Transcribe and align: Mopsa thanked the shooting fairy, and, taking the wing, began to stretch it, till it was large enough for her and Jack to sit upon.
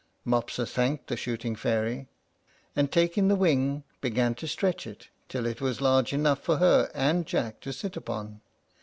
Mopsa 0.25 0.65
thanked 0.65 1.05
the 1.09 1.15
shooting 1.15 1.55
fairy, 1.55 2.07
and, 2.75 2.91
taking 2.91 3.27
the 3.27 3.35
wing, 3.35 3.83
began 4.01 4.33
to 4.33 4.47
stretch 4.47 4.87
it, 4.87 5.09
till 5.29 5.45
it 5.45 5.61
was 5.61 5.79
large 5.79 6.11
enough 6.11 6.39
for 6.41 6.57
her 6.57 6.89
and 6.95 7.27
Jack 7.27 7.59
to 7.61 7.71
sit 7.71 7.95
upon. 7.95 8.41